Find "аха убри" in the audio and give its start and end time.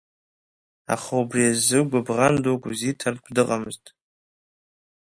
0.93-1.43